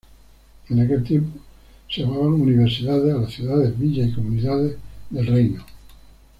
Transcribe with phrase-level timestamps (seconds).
[0.69, 1.37] En aquel tiempo
[1.87, 4.75] se llamaban universidades a las ciudades, villas y comunidades
[5.11, 5.63] del reino.